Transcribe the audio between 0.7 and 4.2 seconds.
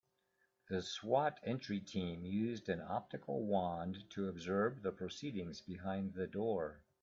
S.W.A.T. entry team used an optical wand